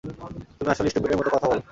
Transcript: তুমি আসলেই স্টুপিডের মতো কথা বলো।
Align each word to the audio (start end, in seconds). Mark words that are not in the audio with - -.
তুমি 0.57 0.69
আসলেই 0.71 0.91
স্টুপিডের 0.91 1.17
মতো 1.19 1.29
কথা 1.29 1.47
বলো। 1.47 1.61